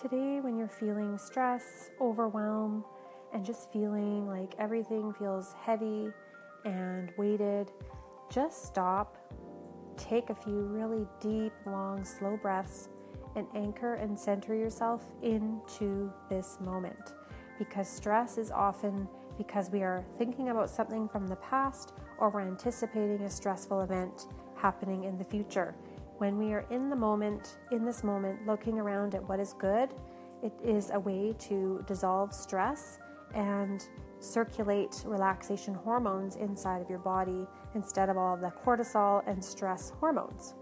[0.00, 2.84] Today, when you're feeling stress, overwhelm,
[3.32, 6.12] and just feeling like everything feels heavy
[6.64, 7.72] and weighted,
[8.30, 9.18] just stop,
[9.96, 12.90] take a few really deep, long, slow breaths,
[13.34, 17.14] and anchor and center yourself into this moment.
[17.58, 22.42] Because stress is often because we are thinking about something from the past or we're
[22.42, 25.74] anticipating a stressful event happening in the future.
[26.18, 29.94] When we are in the moment, in this moment, looking around at what is good,
[30.42, 32.98] it is a way to dissolve stress
[33.34, 33.86] and
[34.18, 39.90] circulate relaxation hormones inside of your body instead of all of the cortisol and stress
[40.00, 40.54] hormones.